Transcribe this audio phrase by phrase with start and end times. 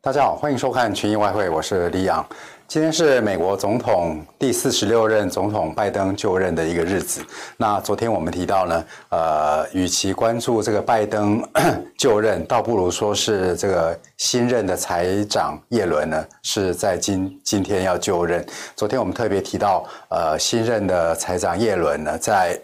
[0.00, 2.22] 大家好，欢迎收看群益外汇，我是李昂。
[2.68, 7.24] 今天是美国总统第四十六任总统拜登就任的一个日子。
[7.56, 11.42] 那昨天我们提到呢，呃，与其关注这个拜登
[11.96, 18.44] 就任，倒不如说是这个新任的财长耶伦呢是在今今天要就任。
[18.76, 22.60] 昨天我们特别提到，呃，新任的财长耶伦呢，在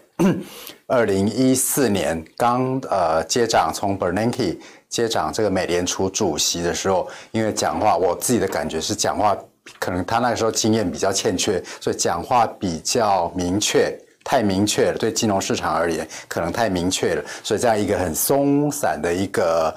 [0.87, 4.57] 二零一四年刚呃接掌从 Bernanke
[4.89, 9.37] 接掌这个美联储主席的时候，因为讲话，我自己的感觉是讲话。
[9.79, 14.97] 可能他那个时候经验比较欠缺，所以讲话比较明确，太明确了。
[14.97, 17.23] 对金融市场而言，可能太明确了。
[17.43, 19.75] 所以这样一个很松散的一个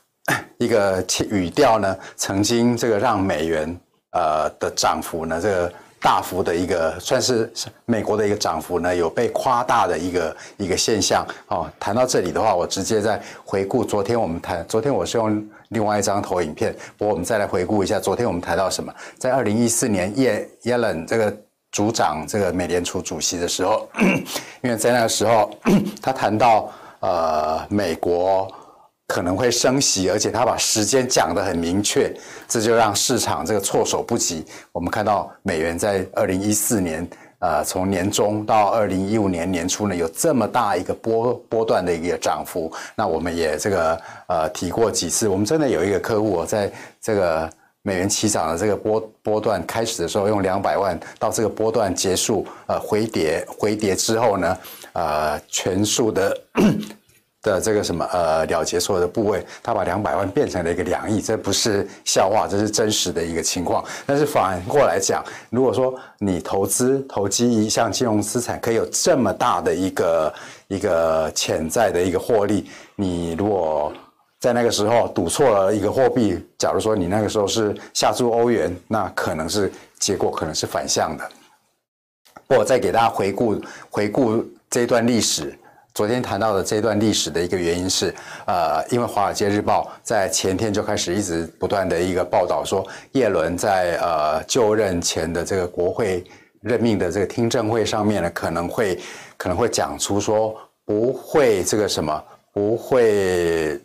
[0.58, 3.78] 一个语调呢，曾经这个让美元
[4.12, 5.72] 呃的涨幅呢，这个。
[6.00, 7.52] 大幅的一个算是
[7.84, 11.70] 美国的一个涨幅呢，有被夸大的一个一个现象哦。
[11.78, 18.92] 谈到这里的话，我直接再回顾昨天我们谈，昨天我是用另外一张投影片，不过我们再来回顾一下昨天我们谈到什么。
[19.18, 21.36] 在二零一四年耶耶伦这个
[21.72, 23.88] 主掌这个美联储主席的时候，
[24.62, 25.50] 因为在那个时候
[26.00, 28.50] 他谈到呃美国。
[29.08, 32.14] 可能会升息，而且他把时间讲得很明确，
[32.46, 34.44] 这就让市场这个措手不及。
[34.70, 42.70] 我们看到美元在二零一四年，呃，从年中到二零一五年年初呢，有这么大一个波波段的一个涨幅。
[42.94, 46.70] 那我们也这个呃提过几次，我们真的有一个客户在
[47.00, 54.58] 这个美元起涨的这个波波段开始的时候，用两百万到这个波段结束，呃，回跌回跌之后呢，
[54.92, 56.38] 呃，全数的。
[57.42, 63.84] 的这个什么呃了结所有的部位，他把两百万变成了一个两亿，这不是笑话，这是真实的一个情况。
[64.04, 70.34] 但是反过来讲，如果说你投资投机一项金融资产，可以有这么大的一个
[70.66, 73.92] 一个潜在的一个获利，你如果
[74.40, 81.28] 在那个时候赌错了一个货币，假如说你那个时候是下注欧元，那可能是结果可能是反向的。
[82.48, 83.60] 我再给大家回顾
[83.90, 85.56] 回顾这段历史。
[85.94, 88.14] 昨天谈到的这段历史的一个原因是，
[88.46, 96.24] 呃，因为《华尔街日报》在前天就开始一直不断的一个报道说，耶伦在呃就任前的这个国会
[96.60, 98.96] 任命的这个听证会上面呢，可能会
[99.36, 100.54] 可能会讲出说
[100.84, 103.80] 不会这个什么不会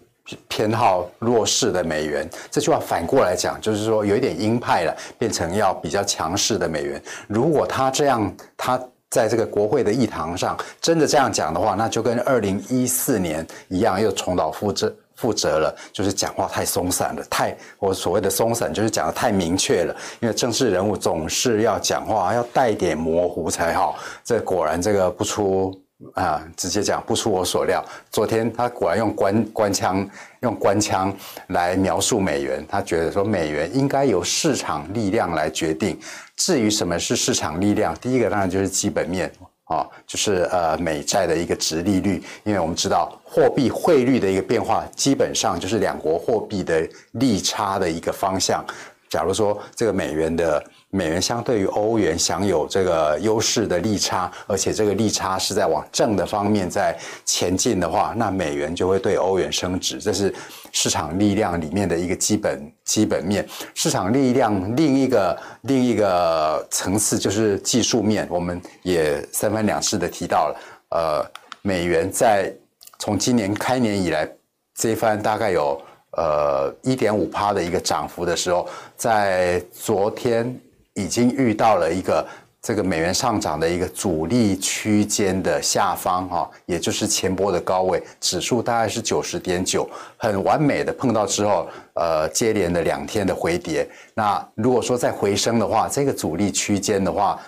[0.47, 2.30] 偏好弱势的美元。
[2.52, 7.02] 这句话反过来讲，就是说有一点鹰派了，变成要比较强势的美元。
[7.28, 8.80] 如果他这样，他。
[9.13, 15.72] 在这个国会的议堂上，真的这样讲的话，那就跟二零一四年一样，又重蹈覆辙覆辙了。
[15.91, 19.96] 就是讲话太松散了，太我所谓的松散，就是讲的太明确了。
[20.19, 24.00] 因为政治人物总是要讲话要带点模糊才好。
[24.24, 25.72] 这果然这个不出
[26.14, 27.84] 啊，直接讲不出我所料。
[28.12, 30.08] 昨天他果然用官官腔，
[30.41, 31.16] 用官腔
[31.47, 36.00] 来描述美元，他觉得说美元应该由市场力量来决定。
[36.36, 39.31] 至于什么是市场力量，第一个当然就是基本面
[39.66, 48.63] 啊，就是呃美债的一个殖利率，因为我们知道货币汇率的一个变化，基本上就是两国货币的利差的一个方向。
[49.09, 50.63] 假如说这个美元的
[50.94, 56.96] 美元相对于欧元享有这个优势的利差，而且这个利差是在往正的方面在
[57.26, 59.98] 前进的话，那美元就会对欧元升值。
[59.98, 60.31] 这是
[60.72, 63.44] 市场力量里面的一个基本基本面。
[63.74, 70.56] 市场力量另一个另一个层次就是技术面，我们也三番两次的提到了。
[70.90, 71.25] 呃，
[71.64, 72.54] 美元在
[73.00, 74.30] 从今年开年以来
[74.75, 75.81] 这一番大概有。
[76.16, 80.56] 呃，一点五趴的一个涨幅的时候，在昨天
[80.96, 82.28] 已经遇到了一个
[82.62, 93.88] 这个美元上涨的一个阻力区间的下方哈，也就是前波的高位，指数大概是九十点九，很完美的碰到之后，呃，接连的两天的回跌。
[94.14, 97.40] 那如果说再回升的话，这个阻力区间的话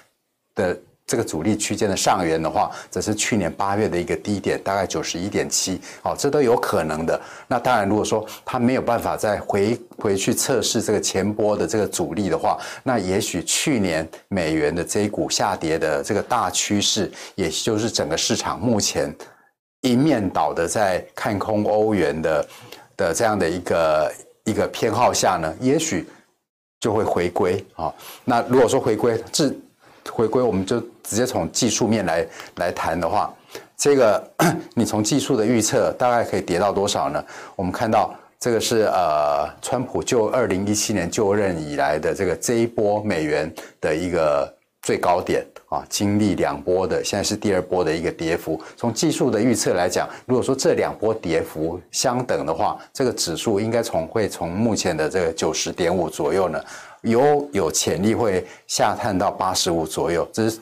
[0.56, 0.78] 的。
[1.07, 7.19] 这个阻力区间的上缘的话，则是去年八月的一个低点，大概九十一点七，哦，这都有可能的。
[7.47, 19.16] 那当然，如果说它没有办法再回回去测试这个前波的这个阻力的话，那也许去年美元的这一股下跌的这个大趋势，也就是整个市场目前
[19.81, 22.47] 一面倒的在看空欧元的
[22.97, 24.11] 的这样的一个
[24.46, 26.09] 一个偏好下呢，也许
[26.79, 27.93] 就会回归啊。
[28.23, 29.55] 那如果说回归至
[30.11, 33.34] 回归，我们就直接从技术面来来谈的话，
[33.75, 34.31] 这个
[34.73, 37.23] 你从技术的预测大概可以跌到多少呢？
[37.55, 44.54] 我们看到这个是呃，川普就二零一七年就任以来的这个这一波美元的一个
[44.85, 48.61] 最高点啊，经历两波的，现在是第二波的一个跌幅。
[48.78, 56.64] 从技术的预测来讲，如果说这两波跌幅相等的话，这个指数应该从会从目前的这个九十点五左右呢，
[57.02, 60.28] 有有潜力会下探到八十五左右。
[60.32, 60.59] 这是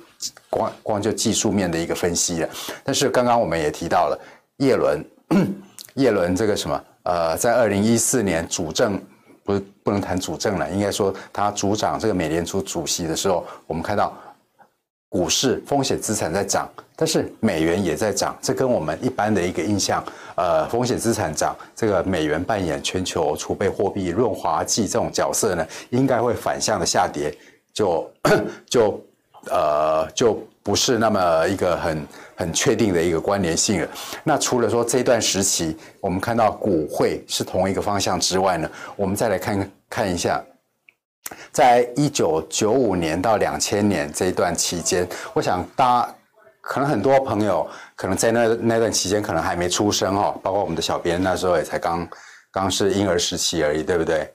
[0.49, 2.49] 光光就技术面的一个分析了。
[2.81, 4.17] 但是刚刚我们也提到了
[4.59, 5.05] 叶伦，
[5.95, 8.97] 叶伦这个什么呃，在二零一四年主政。
[9.43, 14.17] 不是不能谈主政了，应该说他主掌这个美联储主席的时候，我们看到
[15.09, 20.03] 股市风险资产在涨，但是美元也在涨，这跟我们一般的一个印象，
[20.35, 27.35] 呃，风险资产涨，这个美元扮演全球储备货币润滑剂这种角色呢，应该会反向的下跌，
[27.73, 28.11] 就
[28.67, 28.99] 就
[29.51, 32.07] 呃就不是那么一个很。
[32.35, 33.87] 很确定的一个关联性了。
[34.23, 40.43] 那除了说这一段时期我们看到股汇是同一个方向之外呢，我们再来看看一下，
[41.51, 46.15] 在一九九五年到两千年这一段期间，我想大家
[46.59, 52.05] 可能很多朋友可能在那那段期间可能还没出生哦，包括我们的小编那时候也才刚
[52.51, 54.27] 刚是婴儿时期而已，对不对？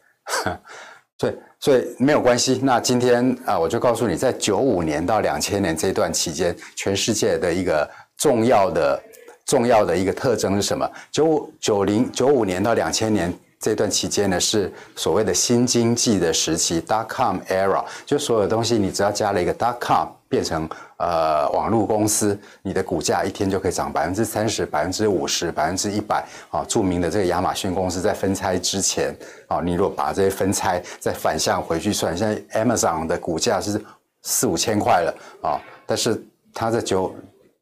[1.18, 1.36] 对。
[1.60, 2.60] 所以没有关系。
[2.62, 9.02] 那今天啊，我就告诉你，在九五年到两千年这段期间，全世界的一个重要的、
[9.44, 10.88] 重要的一个特征是什么？
[11.10, 17.84] 九五九零九五年到两千年这段期间呢，是所谓的新经济的时期 （dot-com era）。
[18.06, 20.08] 就所有东西，你只要加了一个 dot-com。
[20.30, 20.68] 变成
[20.98, 26.64] 呃网络公司，你的股价一天就可以涨百分之三十、百分之五十、百分之一百啊！
[26.68, 29.16] 著名的这个亚马逊公司在分拆之前
[29.46, 33.82] 啊，你若把这些分拆再反向回去算，现在 Amazon 的股价是
[34.22, 36.22] 四五千块了啊，但是
[36.52, 37.14] 它在九。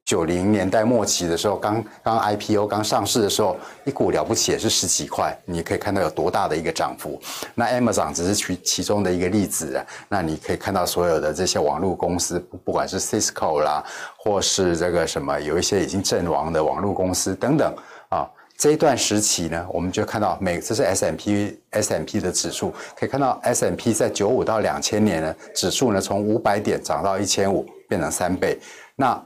[0.07, 7.21] 九零年代末期的时候，刚刚 IPO 刚上市的时候，一股了不起也是十几块，你可以看到有多大的一个涨幅。
[7.57, 9.85] 那 Amazon 只是其其中的一个例子。
[10.09, 13.85] 那你可以看到所有的这些网络公司，不管是 Cisco 啦，
[14.17, 17.75] 或是这个什么，有一些已经阵亡的网络公司等等
[18.09, 18.31] 啊。
[18.57, 28.57] 这一段时期呢，我们就看到每这是 S M P S M P 的指数，可以看到 S M P 在九五到两千年呢，指数呢从五百点涨到一千五，变成三倍。
[28.95, 29.21] 那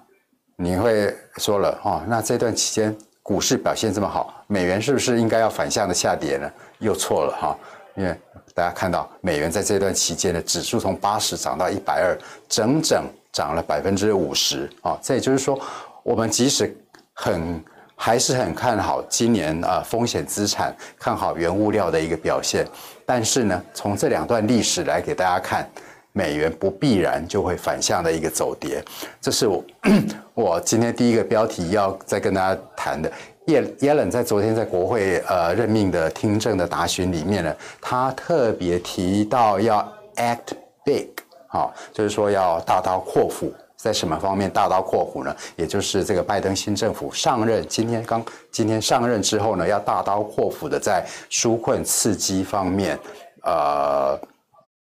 [0.62, 6.53] 你会说了哦，那这段期间股市表现这么好，美元是不是应该要反向的下跌呢？
[6.81, 7.57] 又错了哈，
[7.97, 8.15] 因为
[8.53, 12.15] 大家看到美元在这段期间的指数从八十涨到一百二，
[12.47, 14.99] 整整涨了百分之五十啊。
[15.01, 15.59] 这也就是说，
[16.03, 16.77] 我们即使
[17.15, 17.65] 很
[17.97, 22.69] 还是很看好今年啊风险资产，看好原物料的一个表现，
[23.06, 25.67] 但是呢，从这两段历史来给大家看。
[26.12, 28.83] 美元不必然就会反向的一个走跌，
[29.21, 29.65] 这是我
[30.35, 33.11] 我今天第一个标题要再跟大家谈的。
[33.47, 39.81] 耶耶伦在昨天在国会呃任命的听证的答询里面呢，他特别提到要
[40.17, 40.53] act
[40.85, 41.09] big，
[41.49, 45.35] 好，就是说要大刀阔斧，在什么方面大刀阔斧呢？
[45.56, 52.99] 也就是这个拜登新政府上任今天刚今天上任之后呢，要大刀阔斧的在纾困刺激方面，
[53.43, 54.19] 呃。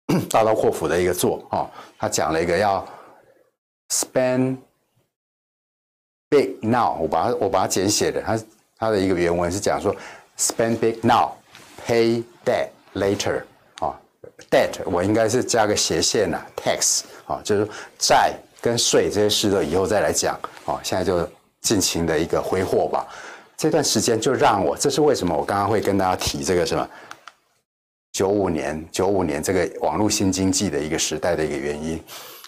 [0.30, 2.86] 大刀阔斧的一个做哦，他讲了一个要
[3.90, 4.58] spend
[6.30, 8.40] big now，我把它我把它简写的，他
[8.78, 9.96] 他的一个原文是讲说
[10.38, 13.42] spend big now，pay debt later
[13.80, 13.98] 啊
[14.52, 17.68] ，debt 我应该是加个斜线呐，tax 啊，就是
[17.98, 21.28] 债跟税这些事都以后再来讲啊，现在就
[21.62, 23.07] 尽情的一个挥霍吧，
[23.56, 26.88] 这段时间就让我，这是为什么我刚刚会跟大家提这个什么？
[28.14, 32.00] 九五年，九五年这个网络新经济的一个时代的一个原因，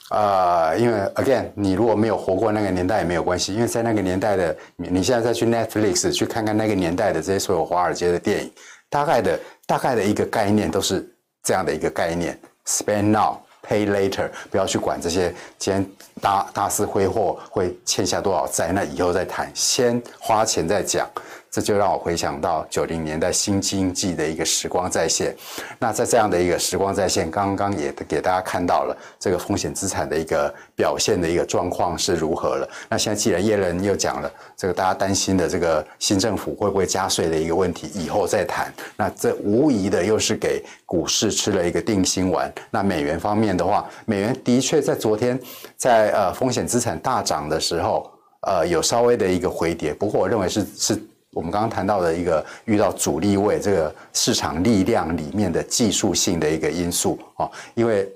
[0.09, 8.51] 啊、呃，因为 again，你如果没有活过那个年代也没有关系，因为在那个年代的你，现在再去 Netflix 去看看那个年代的这些所有华尔街的电影，
[8.91, 11.03] 大概的大概的一个概念都是
[11.41, 12.39] 这样的一个概念。
[12.67, 15.85] ：spend now, pay later，不要去管这些，今天
[16.21, 21.09] 大大肆挥霍会欠下多少债，那以后再谈，先花钱再讲。
[21.51, 25.33] 这就让我回想到九零年代新经济的一个时光再现。
[25.79, 32.69] 那在这样的一个时光再现，刚刚也给大家看到了这个风险资产的一个表现的一个状况是如何了。
[32.89, 38.69] 那现在既然耶伦又讲了这个大家担心的这个新政府会不会加税的一个问题，以后再谈。
[38.97, 42.53] 那这无疑的又是给股市吃了一个定心丸。
[42.69, 45.39] 那美元方面的话，美元的确在昨天
[45.85, 48.11] 在呃风险资产大涨的时候，
[48.41, 49.93] 呃有稍微的一个回跌。
[49.93, 51.01] 不过我认为是是。
[51.35, 58.09] 我们刚刚谈到的一个遇到阻力位，这个市场力量里面的技术性的一个因素啊，因为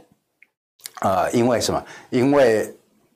[1.01, 1.83] 呃，因为什么？
[2.11, 2.73] 因为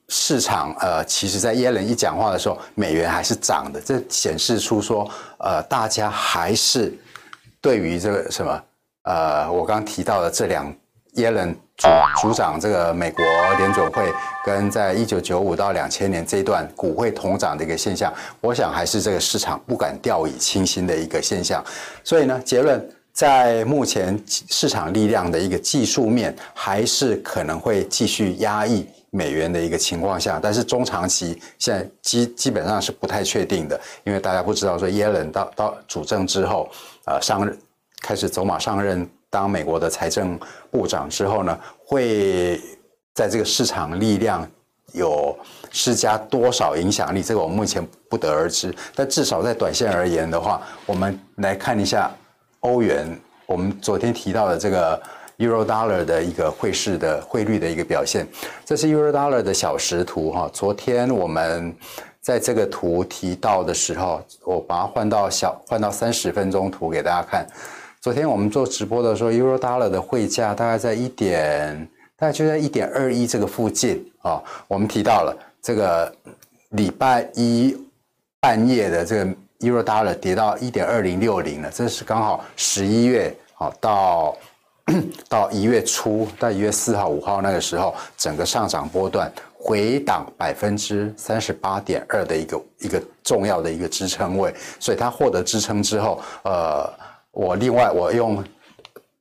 [0.09, 6.93] 市场呃，其实在耶伦一讲话的时候，美元还是涨的，这显示出说呃，大家还是
[7.61, 8.63] 对于这个什么
[9.03, 10.75] 呃，我刚刚提到的这两
[11.13, 11.87] 耶伦主
[12.21, 13.25] 主掌这个美国
[13.57, 14.07] 联准会
[14.45, 21.63] 跟在一九九五到两千年这一段股汇同涨的一个现象，我想还是这个市场不敢掉以轻心的一个现象。
[22.03, 36.69] 所以呢，结论在目前市场力量的一个技术面，还是可能会继续压抑美元的一个情况下，但是中长期现在基基本上是不太确定的，因为大家不知道说耶伦到到主政之后，
[37.05, 37.57] 呃上任
[38.01, 39.09] 开始走马上任。
[39.33, 42.61] 当美国的财政部长之后呢，会
[43.15, 44.47] 在这个市场力量
[44.91, 45.35] 有
[45.71, 47.23] 施加多少影响力？
[47.23, 48.71] 这个我们目前不得而知。
[48.93, 52.11] 但至少在短线而言的话，我们来看一下
[52.59, 53.19] 欧元。
[53.47, 55.01] 我们昨天提到的这个
[55.39, 58.27] Euro Dollar 的一个汇市的汇率的一个表现，
[58.63, 60.47] 这是 Euro Dollar 的小时图哈。
[60.53, 61.75] 昨天我们
[62.21, 67.47] 在这个图提到的时候，我把它换到小换到三十分钟图给大家看。
[68.03, 74.43] 昨天我们做直播的时候，Euro Dollar 的汇价大概在一点，大概就在一点二一这个附近啊。
[74.67, 76.13] 我们提到了这个
[76.71, 77.73] 礼拜一
[78.41, 79.25] 半夜的这个
[79.61, 84.35] Euro Dollar 跌到一点二零六零了，这是刚好十一月啊到
[85.29, 96.91] 到一月初，到一月四号、五号那个时候，整个上涨波段回档百分之三十八点二的一个一个重要的一个支撑位，所以它获得支撑之后，呃。
[97.33, 98.41] 我另外我用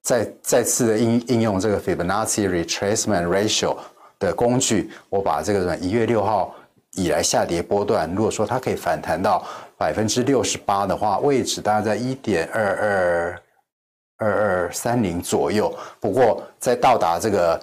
[0.02, 3.76] 再再次的应应用这个 Fibonacci Retracement Ratio
[4.18, 6.54] 的工具，我把这个一月六号
[6.92, 9.44] 以来下跌波段，如果说它可以反弹到
[9.76, 13.42] 百分之六十八的话，位置大概在一点二二
[14.18, 15.74] 二二三零左右。
[15.98, 17.60] 不过在到达这个。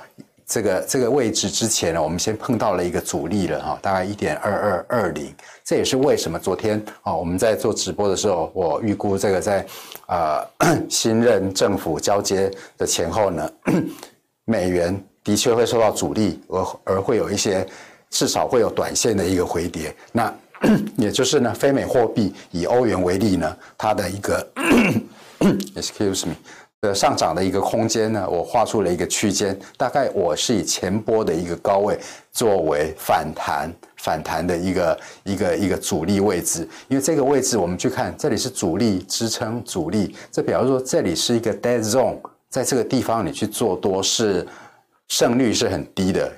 [0.49, 5.31] 这个这个位置之前呢，我们先碰到了一个阻力了哈，大概一点二二二零，
[5.63, 9.63] 这也是为什么昨天啊我们在做直播的时候，我预估这个在
[10.07, 10.43] 呃
[10.89, 13.51] 新任政府交接的前后呢，
[14.45, 17.63] 美元的确会受到阻力，而而会有一些
[18.09, 19.95] 至少会有短线的一个回跌。
[20.11, 20.33] 那
[20.97, 24.51] 也就是呢，非美货币以欧元为例呢，它的一个
[25.75, 26.33] excuse me。
[26.81, 31.99] 的上涨的一个空间呢，我画出了一个区间，大概我是以前波的一个高位
[32.31, 42.17] 作为反弹反弹的一个一个一个阻力位置，因为这个位置我们去看，这里是阻力支撑阻力，这比方说这里是一个 dead zone，
[42.47, 44.47] 在这个地方你去做多是
[45.09, 46.31] 胜率是很低的。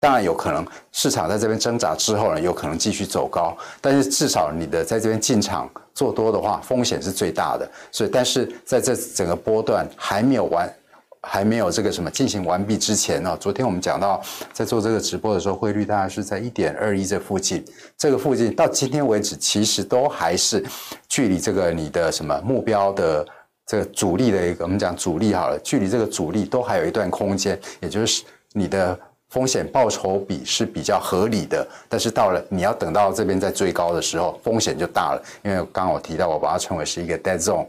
[0.00, 3.54] 当然有可能，市场在这边挣扎之后呢，有可能继续走高。
[3.82, 7.70] 但是至少你的在这边进场做多的话，风险是最大的。
[7.92, 10.74] 所以，但是在这整个波段还没有完，
[11.20, 14.22] 还没有这个什么进行完毕之前呢，昨天我们讲到，
[14.54, 17.62] 在做这个直播的时候，汇率大概是在一点二一这附近。
[17.98, 20.64] 这个附近到今天为止，其实都还是
[21.10, 23.26] 距离这个你的什么目标的
[23.66, 28.98] 这个阻力的一个，我们讲阻力好了，距离这个阻力都还有一段空间，也就是你的。
[29.30, 35.22] 风险报酬比是比较合理的，但是到了你要等到这边在最高的时候，风险就大了。
[35.44, 37.64] 因为刚刚我提到，我把它称为是一个 dead zone。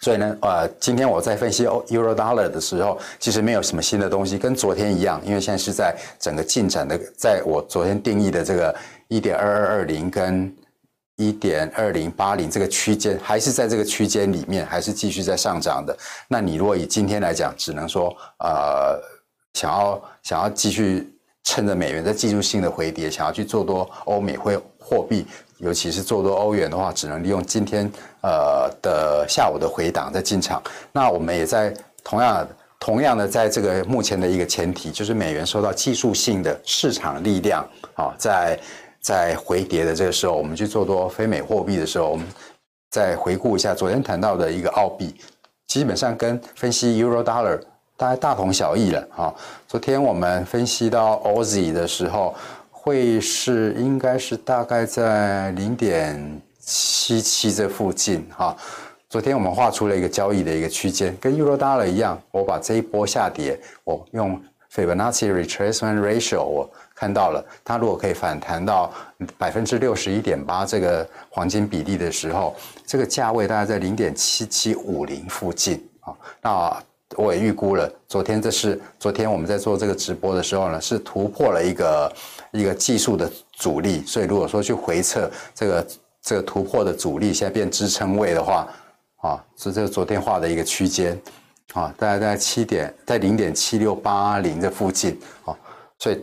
[0.00, 5.20] 所以呢，呃，今天我在分析 Euro Dollar 的时候，其实没有什么新的东西，跟昨天一样。
[5.24, 8.74] 因为现在是在整个进展的，在我昨天定义的这个
[9.08, 10.52] 一点二二二零跟
[11.16, 15.96] 一点二零八零这个区间，还是在这个区间里面，还是继续在上涨的。
[16.28, 19.00] 那你如果以今天来讲，只能说，呃。
[19.54, 21.12] 想要想要继续
[21.44, 25.26] 趁着美元在技术性的回跌，想要去做多欧美汇货币，
[25.58, 27.90] 尤其是做多欧元的话，只能利用今天
[28.22, 30.62] 呃的下午的回档再进场。
[30.92, 38.58] 那我们也在同样同样的在这个目前的一个前提，就是美元受到技术性的市场力量啊，在
[39.00, 42.26] 在回跌的这个时候，我们去做多非美货币的时候，我们
[42.90, 45.14] 再回顾一下昨天谈到的一个澳币，
[45.66, 47.60] 基本上跟分析 Euro Dollar。
[47.96, 49.34] 大概大同小异了哈。
[49.68, 52.34] 昨天我们分析到 Aussie 的时候，
[52.70, 58.56] 会是应该是大概在零点七七这附近哈。
[59.08, 62.20] 昨天我们画出了一个交易的一个区间，跟 Euro Dollar 一样。
[62.30, 64.42] 我把这一波下跌，我用
[64.74, 68.90] Fibonacci Retracement Ratio，我看到了它如果可以反弹到
[69.36, 72.56] 百分之六十一点八这个黄金比例的时候，
[72.86, 76.14] 这个价位大概在零点七七五零附近啊。
[76.40, 76.82] 那
[77.16, 82.12] 我也预估了，昨天这是昨天我们在做这个直播的时候呢，是突破了一个
[82.52, 85.86] 一个技术的阻力，所以如果说去回测这个
[86.22, 88.68] 这个突破的阻力现在变支撑位的话，
[89.22, 91.20] 啊，是这个昨天画的一个区间，
[91.74, 95.54] 啊，大概在七点在零点七六八零这附近，啊，
[95.98, 96.18] 所以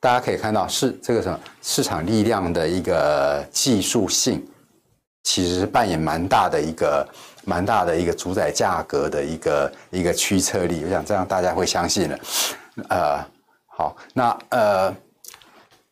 [0.00, 4.46] 大家可以看到是这个什么市场力量的一个技术性，
[5.26, 7.06] 其实是扮演蛮大的一个。
[7.48, 10.82] 蛮大的一个主宰价格的一个一个驱策力。
[10.84, 12.18] 我想这样大家会相信了。
[12.88, 13.24] 呃，
[13.68, 14.92] 好，那呃，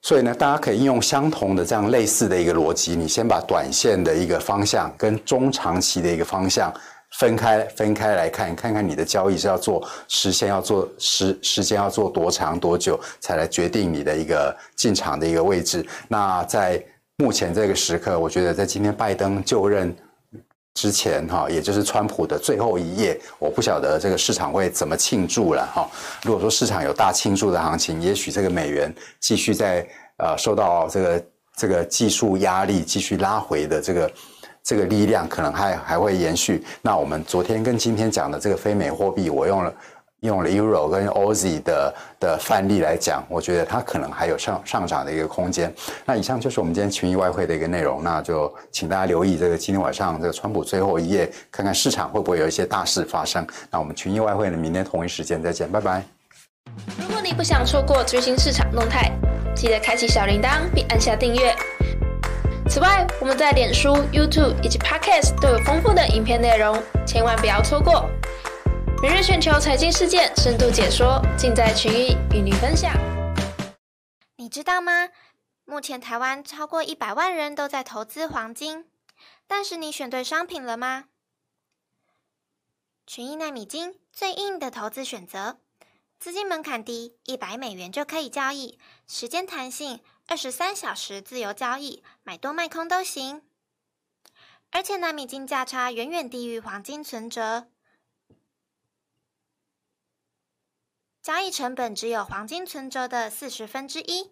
[0.02, 6.74] 所以呢，大家可以应用相同的这样类似的一个逻辑，你先把短线的一个方向跟中长期的一个方向。
[7.20, 15.86] 分开分开来看，看看你的交易是要做时间要做时时间要做多长多久，才来决定你的一个进场的一个位置。
[16.08, 16.84] 那在
[17.18, 19.94] 目前这个时刻，我觉得在今天拜登就任
[20.74, 25.88] 之前，哈，也就是川普的最后一夜，我不晓得这个市场会怎么庆祝了，哈。
[26.24, 31.24] 如果说市场有大庆祝的行情，也许这个美元继续在呃受到这个
[31.56, 34.10] 这个技术压力继续拉回的这个。
[34.66, 36.64] 这个力量可能还还会延续。
[36.80, 39.70] 那我们昨天跟今天讲的这个非美货币，我用了
[40.24, 45.72] 用了 Euro 跟 Aussie 的的范例来讲，我觉得它可能还有上上涨的一个空间。
[46.06, 48.02] 那以上就是我们今天群益外汇的一个内容。
[48.02, 53.46] 那就请大家留意这个今天晚上这个川普最后一夜，看看市场会不会有一些大事发生。
[53.70, 56.02] 那我们群益外汇呢，明天同一时间再见，拜拜。
[56.98, 59.12] 如果你不想错过最新市场动态，
[59.54, 61.54] 记得开启小铃铛并按下订阅。
[62.66, 66.76] 此外，我们在脸书、YouTube 以及 Podcast 都有丰富的影片内容，
[67.06, 68.08] 千万不要错过。
[69.04, 72.90] 每日全球财经事件深度解说，尽在群益与你分享。
[74.36, 75.10] 你知道吗？
[75.66, 78.86] 目前台湾超过一百万人都在投资黄金，
[79.46, 81.04] 但是你选对商品了吗？
[83.06, 85.58] 群益纳米金最硬的投资选择，
[86.18, 90.00] 资金门槛低，一百美元就可以交易，时间弹性。
[90.28, 93.42] 二十三小时自由交易，买多卖空都行。
[94.70, 97.66] 而且纳米金价差远远低于黄金存折，
[101.24, 104.30] 交易成本只有黄金存折的四十分之一。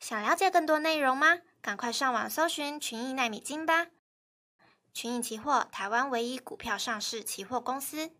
[0.00, 1.40] 想了解更多内容吗？
[1.60, 3.88] 赶快上网搜寻群益奈米金吧！
[4.94, 8.10] 群益期货，台湾唯一股票上市期货公司。